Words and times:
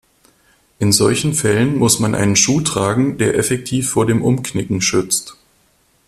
In 0.79 0.91
solchen 0.91 1.35
Fällen 1.35 1.77
muss 1.77 1.99
man 1.99 2.15
einen 2.15 2.35
Schuh 2.35 2.61
tragen, 2.61 3.19
der 3.19 3.35
effektiv 3.37 3.91
vor 3.91 4.07
dem 4.07 4.23
Umknicken 4.23 4.81
schützt. 4.81 5.37